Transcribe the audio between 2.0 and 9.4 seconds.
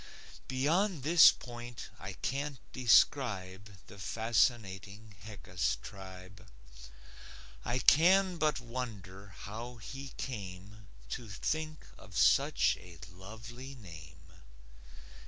can't describe The fascinating Heckus tribe. I can but wonder